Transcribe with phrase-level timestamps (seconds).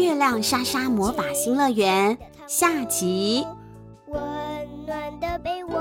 [0.00, 3.46] 月亮莎莎魔法新乐园下集。
[4.06, 4.18] 温
[4.86, 5.74] 暖的被窝，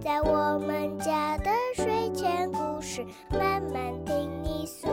[0.00, 4.86] 在我们家的睡前故事，慢慢听你诉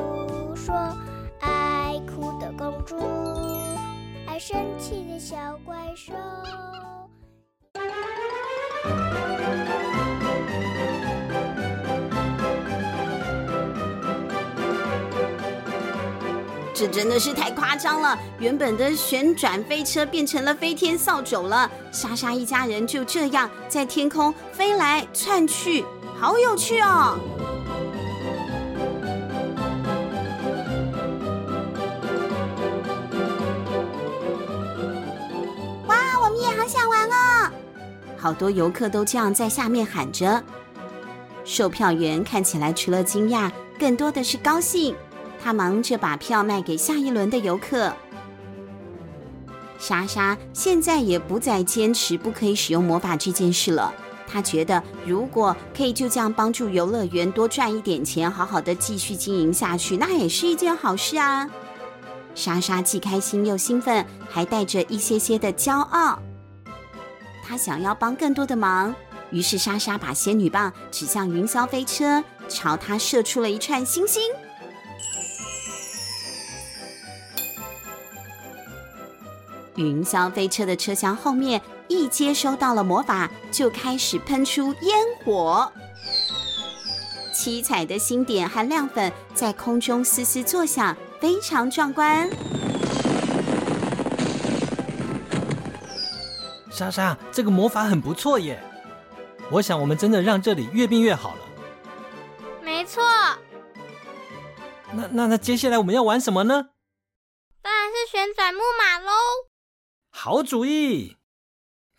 [0.56, 0.74] 说。
[1.40, 2.98] 爱哭的公主，
[4.28, 6.14] 爱生气的小怪兽。
[16.80, 18.18] 这真的是太夸张了！
[18.40, 25.84] 原本的旋转飞车变成了飞天扫帚了，莎莎一家人就这样在天空飞来窜去，
[26.18, 27.20] 好有趣哦！
[35.86, 37.52] 哇，我们也好想玩哦！
[38.16, 40.42] 好多游客都这样在下面喊着。
[41.44, 44.96] 售票员看起来除了惊讶，更多的是高兴。
[45.42, 47.94] 他忙着把票卖给下一轮的游客。
[49.78, 53.94] 莎莎现在也不再坚持不可以使用魔法这件事了。
[54.28, 61.50] 她觉得，如果可以就这样帮助游乐园多赚一点钱，好好的继续经营下去，那也是一件好事啊。
[62.36, 66.20] 莎莎既开心又兴奋，还带着一些些的骄傲。
[67.44, 68.94] 她想要帮更多的忙，
[69.32, 74.22] 于是莎莎把仙女棒指向云霄飞车，朝它射出了一串星星。
[79.80, 85.72] 云霄飞车的车厢后面一接收到了魔法，就开始喷出烟火。
[87.34, 92.30] 七彩的星点和亮粉在空中嘶嘶作响，非常壮观。
[96.70, 98.62] 莎莎，这个魔法很不错耶！
[99.50, 101.42] 我想我们真的让这里越变越好了。
[102.62, 103.02] 没错。
[104.92, 106.72] 那那那接下来我们要玩什么呢？
[107.62, 109.49] 当然是旋转木马喽。
[110.22, 111.16] 好主意，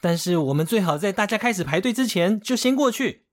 [0.02, 3.24] 但是我们最好在大家开始排队之前就先过去。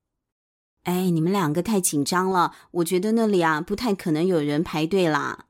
[0.83, 5.47] 哎，你们两个太紧张了，我觉得那里啊不太可能有人排队啦。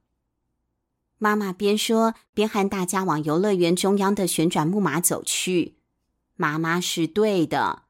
[1.19, 5.75] 妈妈边说边和大家往游乐园中央的旋转木马走去。
[6.35, 7.83] 妈妈是对的。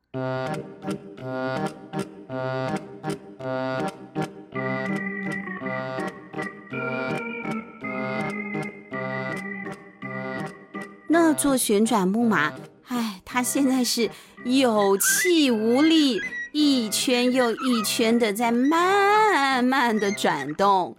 [11.08, 12.54] 那座旋转木马，
[12.88, 14.10] 唉，它现在是
[14.44, 16.20] 有气无力，
[16.52, 20.96] 一圈又一圈的在慢慢的转动。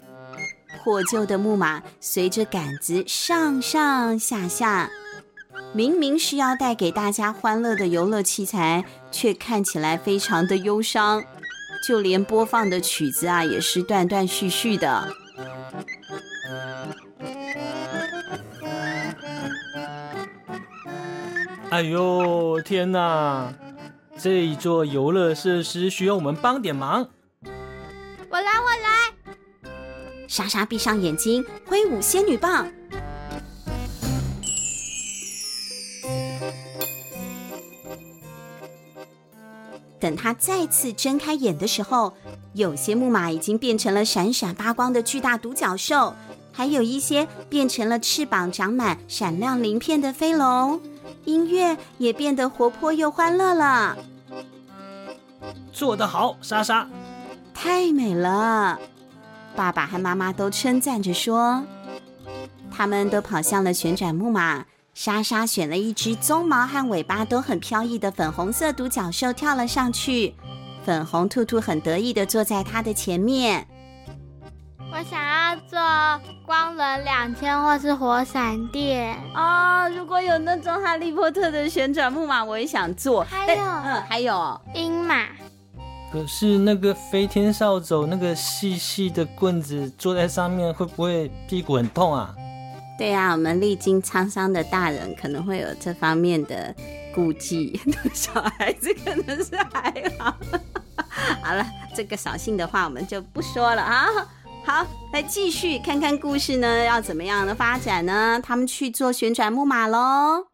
[0.82, 4.90] 破旧的木马随着杆子上上下下，
[5.74, 11.22] 明明是要带给大家欢乐的游乐器材，却看起来非常的忧伤。
[11.86, 15.08] 就连播放的曲子啊，也是断断续续的。
[21.70, 23.52] 哎呦天哪！
[24.16, 27.06] 这一座游乐设施需要我们帮点忙。
[28.30, 29.68] 我来，我来。
[30.26, 32.66] 莎莎闭上眼睛，挥舞仙女棒。
[40.00, 42.14] 等她再次睁开眼的时候，
[42.54, 46.14] 有些木马已经变成了闪闪发光的巨大独角兽，
[46.50, 50.80] 还有一些变成了翅膀长满闪亮鳞片的飞龙。
[51.24, 53.96] 音乐也变得活泼又欢乐了。
[55.72, 56.88] 做得好，莎莎！
[57.54, 58.78] 太美了！
[59.54, 61.64] 爸爸和妈妈都称赞着说。
[62.70, 64.64] 他们都跑向了旋转木马。
[64.94, 70.34] 莎莎选了一只鬃毛和尾巴都很飘逸的粉红色独角兽，跳了上去。
[70.84, 73.68] 粉红兔兔很得意地坐在它的前面。
[74.90, 75.78] 我我想要做
[76.44, 79.88] 光轮两千或是火闪电哦。
[79.96, 83.22] 如果有那种哈利波特的旋转木马，我也想做。
[83.22, 85.24] 还有，嗯，还有鹰马。
[86.12, 92.34] 可是那个飞天扫帚，那个细细的棍子，坐在上面会不会屁股很痛啊？
[92.98, 96.74] 对、啊，我们历经沧桑的大人可能会有这方面的
[97.14, 97.80] 顾忌，
[98.12, 100.36] 小孩子可能是还好。
[101.44, 101.64] 好了，
[101.94, 104.08] 这个扫兴的话我们就不说了啊。
[104.64, 108.38] 好，来继续看看故事呢，要怎么样的发展呢？
[108.42, 110.46] 他们去做旋转木马喽。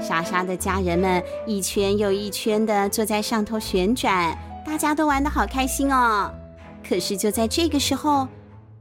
[0.00, 6.34] 莎莎的家人们一圈又一圈的坐在上头旋转，大家都玩的好开心哦。
[6.86, 8.26] 可是就在这个时候，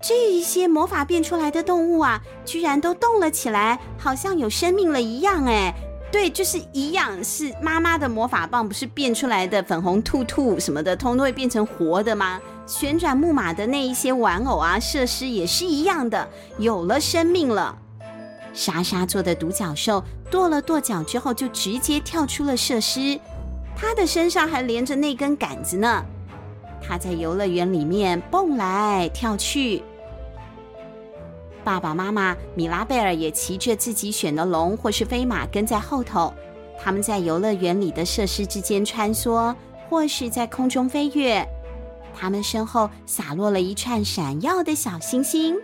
[0.01, 5.45] 这一些魔法变出来的动物啊，居然都动了起来，好像有生命了一样。
[5.45, 5.73] 哎，
[6.09, 12.39] 对，就是一样，是妈妈的魔法棒不是变出来的粉红兔兔什么的，通通会变成活的吗？
[12.65, 17.77] 旋转木马的那一些玩偶啊，设施也是一样的，有了生命了。
[18.53, 23.19] 莎莎做的独角兽跺了跺脚之后，就直接跳出了设施，
[23.75, 26.05] 它的身上还连着那根杆子呢。
[26.81, 29.83] 它在游乐园里面蹦来跳去。
[31.63, 36.33] 爸爸妈妈米拉贝尔也骑着自己选的龙或是飞马跟在后头，
[36.81, 39.53] 他们在游乐园里的设施之间穿梭，
[39.89, 41.47] 或是在空中飞跃。
[42.15, 45.55] 他们身后洒落了一串闪耀的小星星。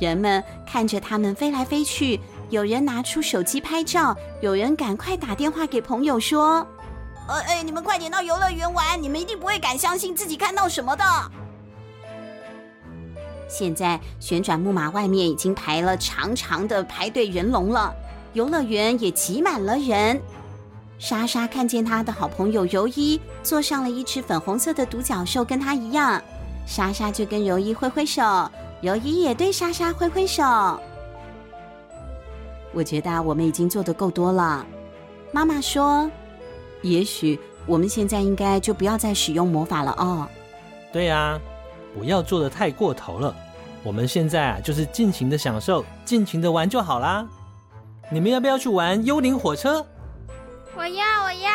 [0.00, 2.18] 人们看着他们飞来飞去，
[2.52, 6.66] 有人拿出手机拍照，有人赶快打电话给朋友说。
[7.26, 9.02] 呃，哎，你们快点到游乐园玩！
[9.02, 11.02] 你们一定不会敢相信自己看到什么的。
[13.48, 17.90] 现在旋转木马外面已经排了长长的排队人龙了，
[18.34, 20.20] 游乐园也挤满了人。
[20.98, 26.20] 莎莎看见她的好朋友柔伊坐上了一只粉红色的独角兽，跟她一样。
[26.66, 28.22] 莎莎就跟柔伊挥挥手，
[28.82, 30.42] 柔伊也对莎莎挥挥手。
[32.72, 34.66] 我觉得我们已经做得够多了。
[35.32, 36.10] 妈妈说。
[36.84, 40.26] 也许我们现在应该就不要再使用魔法了哦。
[40.92, 41.38] 对呀，
[41.96, 43.32] 不要做得太过头了。
[43.84, 47.24] 我们现在啊，就是尽情的享受，尽情的玩就好啦。
[48.10, 49.86] 你们要不要去玩幽灵火车？
[50.76, 51.50] 我要，我要。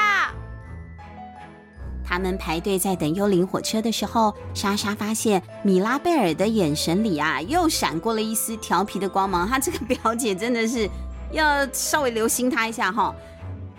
[2.06, 9.46] 他们排队在等幽灵火车的时候，莎莎发现米拉贝尔的眼神里啊，又闪过了一丝调皮的光芒。
[9.46, 10.90] 她这个表姐真的是
[11.32, 13.14] 要稍微留心他一下哈。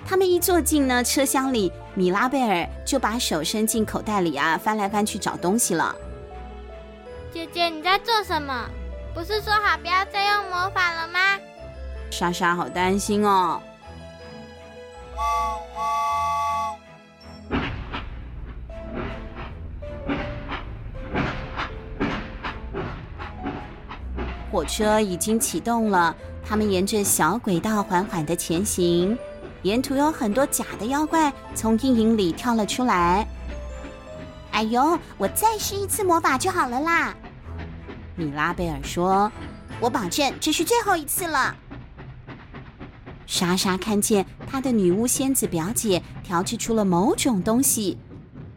[0.06, 5.94] 他们一坐进呢车厢里，米拉贝尔就把手伸进口袋里啊，翻来翻去找东西了。
[7.30, 8.68] 姐姐，你在做什么？
[9.14, 11.18] 不是说好不要再用魔法了吗？
[12.10, 13.60] 莎莎好担心哦。
[24.50, 26.16] 火车已经启动了，
[26.48, 29.18] 他们沿着小轨道缓缓地前行。
[29.62, 33.26] 沿途有很多假的妖怪从阴影里跳了出来。
[34.52, 37.14] 哎呦，我再试一次魔法就好了啦！
[38.16, 39.30] 米拉贝尔说
[39.78, 41.54] ：“我保证这是最后一次了。”
[43.26, 47.98] 莎莎看见她的女巫仙子表姐调制出了某种东西，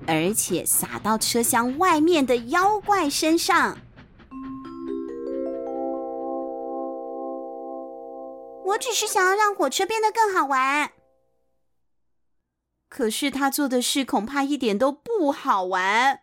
[0.07, 3.77] 而且撒到车厢外面的妖怪身上。
[8.71, 10.91] 我只是想要让火车变得更好玩，
[12.89, 16.19] 可是他做的事恐怕一点都不好玩。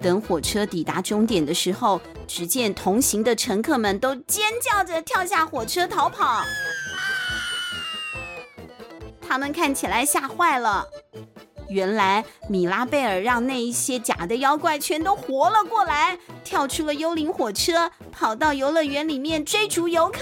[0.00, 6.44] 等火车抵达终点的时候，只见同行的乘客们都尖叫着跳下火车逃跑，
[9.20, 10.86] 他们看起来吓坏了。
[11.68, 20.20] 原来米拉贝尔让那一些假的妖怪全都活了过来，跳出了幽灵火车，跑到游乐园里面追逐游客。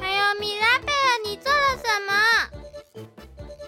[0.00, 2.12] 还有米拉贝尔，你做了什么？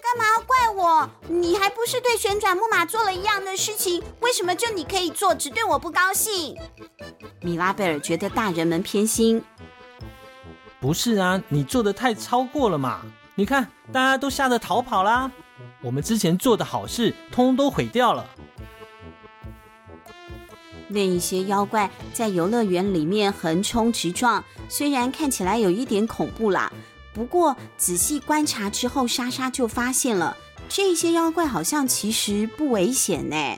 [0.01, 1.09] 干嘛要怪我？
[1.27, 4.03] 你还不是对旋转木马做了一样的事情？
[4.21, 6.57] 为什么就你可以做，只对我不高兴？
[7.41, 9.43] 米拉贝尔觉得大人们偏心。
[10.79, 13.01] 不是啊，你做的太超过了嘛！
[13.35, 15.31] 你看，大家都吓得逃跑啦。
[15.81, 18.29] 我们之前做的好事，通通都毁掉了。
[20.87, 26.73] 那一些妖怪在游乐园里面横冲直撞，虽然看起来有一点恐怖啦，
[27.13, 30.35] 不过仔细观察之后，莎莎就发现了，
[30.67, 33.57] 这些妖怪好像其实不危险呢，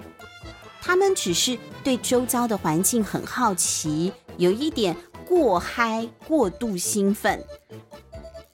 [0.82, 7.42] 他们只是对周遭的环境很好奇，有一点过嗨、过度兴奋。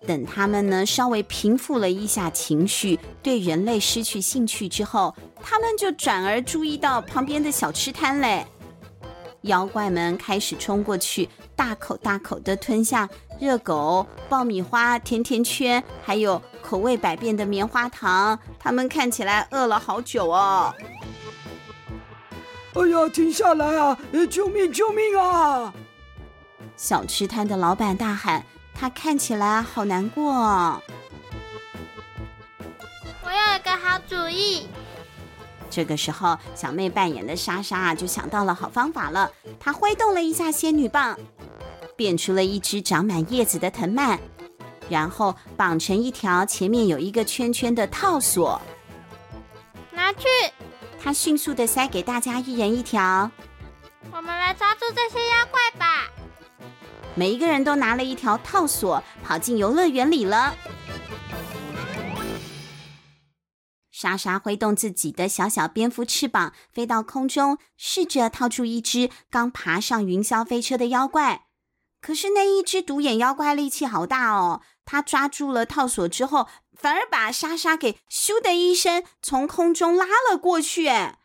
[0.05, 8.45] 等他们呢稍微平复了一下情绪，对人类失去兴趣之后，他们就转而注意到旁边的小吃摊嘞。
[9.41, 13.07] 妖怪们开始冲过去，大口大口地吞下
[13.39, 18.37] 热狗、爆米花、甜甜圈，还有口味百变的棉花糖。
[18.59, 20.73] 他们看起来饿了好久哦。
[22.73, 23.97] 哎呀，停下来啊！
[24.29, 24.71] 救命！
[24.71, 25.73] 救命啊！
[26.75, 28.45] 小吃摊的老板大喊，
[28.79, 30.81] 他看起来好难过哦。
[33.23, 34.67] 我有一个好主意。
[35.69, 39.31] 这个时候，小妹扮演的莎莎啊，就想到了好方法了。
[39.59, 41.19] 她挥动了一下仙女棒，
[41.95, 44.19] 变出了一只长满叶子的藤蔓，
[44.89, 48.61] 然后绑成一条前面有一个圈圈的套索。
[49.91, 50.27] 拿去！
[51.03, 53.29] 她迅速的塞给大家一人一条。
[54.11, 56.07] 我们来抓住这些妖怪吧！
[57.17, 60.55] 每一个人都拿了一条套索，跑进游乐园里了。
[63.89, 71.45] 莎莎挥动自己的小小蝙蝠翅膀，飞到空中，试着套住一只刚爬上云霄飞车的妖怪。
[71.99, 76.47] 可是那一只独眼妖怪力气好大哦，它抓住了套索之后，
[76.77, 80.85] 反而把莎莎给咻的一声从空中拉了过去。
[80.87, 81.17] 哎，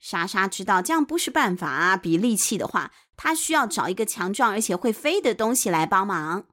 [0.00, 6.46] 莎莎知道这样不是办法啊，比力气的话，她需要找一个强壮而且会飞的东西来帮忙。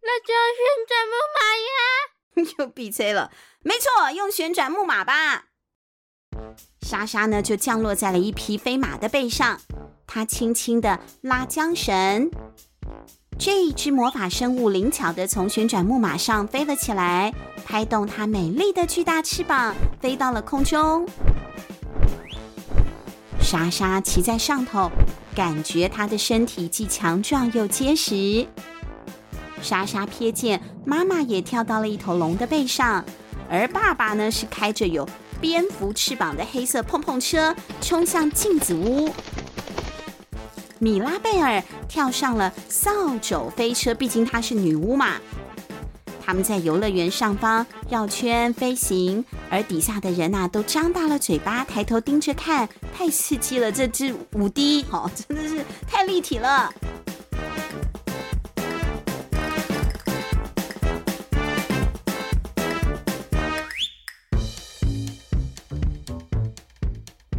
[0.00, 2.54] 那就旋转木马呀！
[2.58, 5.46] 又闭嘴了，没错，用旋转木马吧。
[6.80, 9.60] 莎莎呢，就降落在了一匹飞马的背上，
[10.06, 12.30] 她轻轻地拉缰绳，
[13.36, 17.34] 这一只魔法生物灵巧地从旋转木马上飞了起来，
[17.66, 21.04] 拍动它美丽的巨大翅膀，飞到了空中。
[23.50, 24.90] 莎莎骑在上头，
[25.34, 28.46] 感觉她的身体既强壮又结实。
[29.62, 33.02] 莎莎瞥见妈妈也跳到了一头龙的背上，
[33.48, 35.08] 而爸爸呢，是开着有
[35.40, 39.10] 蝙蝠翅膀的黑色碰碰车冲向镜子屋。
[40.78, 42.90] 米拉贝尔跳上了扫
[43.22, 45.14] 帚飞车，毕竟她是女巫嘛。
[46.28, 53.72] 他们在游乐园上方绕圈飞行，而底下的人呐、啊、都张大了嘴巴，抬头盯着看，太刺激了！
[53.72, 56.70] 这支舞迪哦，真的是太立体了。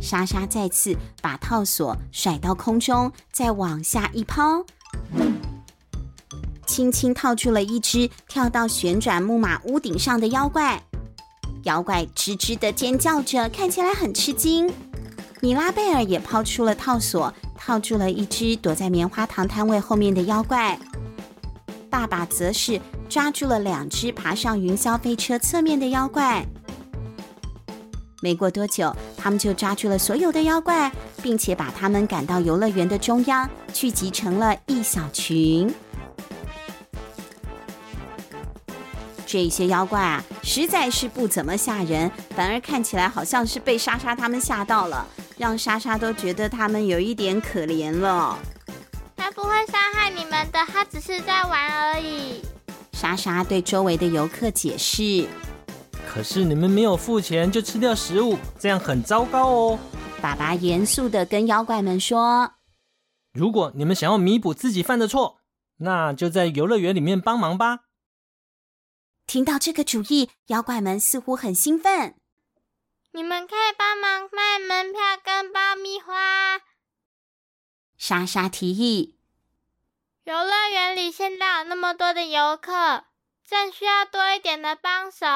[0.02, 4.66] 莎莎再次把套索甩到空中，再往下一抛，
[6.80, 10.82] 轻轻套住了一只跳到旋转木马屋顶上的妖怪。
[11.64, 14.72] 妖怪吱吱的尖叫着，看起来很吃惊。
[15.42, 20.80] 米拉贝尔也抛出了套索，套住了一只躲在棉花糖摊位后面的妖怪。
[21.90, 26.46] 爸爸则是抓住了两只爬上云霄飞车侧面的妖怪。
[28.22, 30.90] 没过多久，他们就抓住了所有的妖怪，
[31.22, 35.70] 并且把他们赶到游乐园的中央，聚集成了一小群。
[39.32, 45.06] 这些妖怪啊，实在是不怎么吓人，反而看起来好像是被莎莎他们吓到了，
[45.38, 48.40] 让莎莎都觉得他们有一点可怜了。
[49.16, 52.44] 他不会伤害你们的，他只是在玩而已。
[52.94, 55.28] 莎莎对周围的游客解释。
[56.12, 59.80] 可是你们没有付钱就吃掉食物，这样很糟糕哦。
[60.20, 62.54] 爸爸严肃地跟妖怪们说
[63.32, 65.38] ：“如果你们想要弥补自己犯的错，
[65.78, 67.82] 那就在游乐园里面帮忙吧。”
[69.30, 72.16] 听到这个主意，妖怪们似乎很兴奋。
[73.12, 76.62] 你们可以帮忙卖门票跟爆米花。
[77.96, 79.20] 莎莎提议
[80.26, 83.04] ：“游乐园里现在有那么多的游客，
[83.48, 85.28] 正需要多一点的帮手。”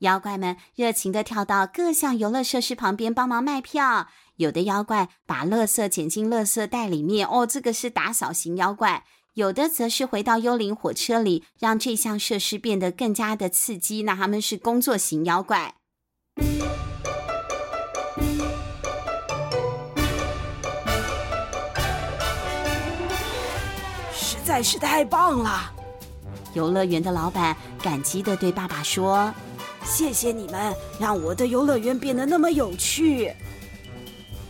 [0.00, 14.02] 妖怪们热情地跳到各项游乐设施旁边帮忙卖票，有的妖怪把垃圾捡进垃圾袋里面，哦，这个是打扫型妖怪；有的则是回到幽灵火车里，让这项设施变得更加的刺激。
[14.02, 15.76] 那他们是工作型妖怪。
[24.12, 25.72] 实在是太棒了！
[26.52, 29.32] 游乐园的老板感激的对爸爸说。
[29.82, 33.32] 谢谢你们，让我的游乐园变得那么有趣。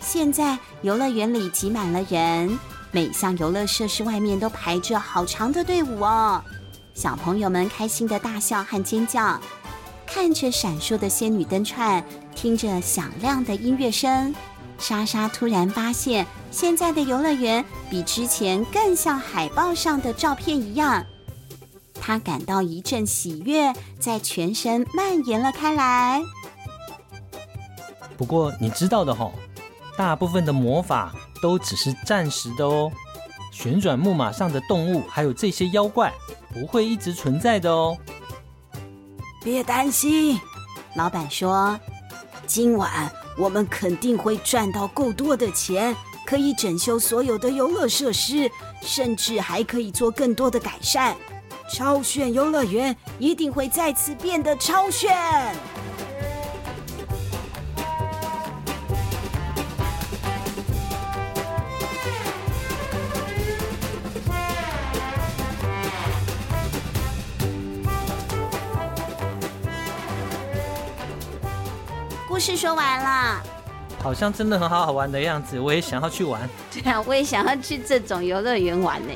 [0.01, 2.59] 现在游乐园里挤满了人，
[2.93, 6.45] 每项游乐设施外面都排着好长的队伍哦。
[6.95, 9.41] 小朋友们开心的大笑和尖叫，
[10.07, 14.35] 看着闪烁的仙女灯串，听着响亮的音乐声，
[14.79, 21.03] 莎莎突然发现，现在的游乐园比之前更像海报上的照片一样。
[21.99, 26.23] 她感到一阵喜悦在全身蔓延了开来。
[28.19, 29.33] 不过你知道的吼，
[29.97, 32.91] 大部分的魔法都只是暂时的哦。
[33.51, 36.11] 旋转木马上的动物还有这些妖怪
[36.55, 37.95] 不会一直存在的哦。
[39.45, 40.41] 别担心，
[40.97, 41.79] 老板说，
[42.47, 45.95] 今晚我们肯定会赚到够多的钱，
[46.25, 51.15] 可以整修所有的游乐设施，甚至还可以做更多的改善。
[51.71, 55.55] 超炫游乐园一定会再次变得超炫！
[72.43, 73.41] 事说完了，
[74.03, 76.41] 好像真的很好好玩的样子，我也想要去玩。
[76.73, 79.15] 对啊，我也想要去这种游乐园玩呢。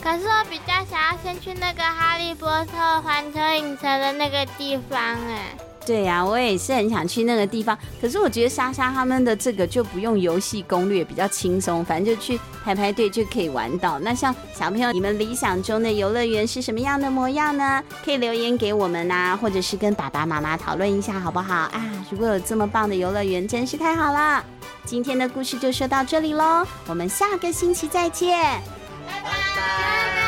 [0.00, 5.48] 可是我比较想要先去那个哈利波特环球影城的那个地方哎。
[5.86, 7.76] 对呀、我也是很想去那个地方。
[8.00, 13.98] 可是我觉得莎莎他们的这个就不用游戏攻略，比较轻松，反正就去排排队就可以玩到。
[13.98, 17.82] 那像小朋友，你们理想中的游乐园是什么样的模样呢？
[18.04, 21.82] 可以留言给我们呐、啊，或者是跟爸爸妈妈讨论一下，好不好啊？
[22.10, 24.44] 如果有这么棒的游乐园，真是太好了。
[24.84, 28.38] 今天的故事就说到这里喽，我们下个星期再见，
[29.06, 30.19] 拜拜。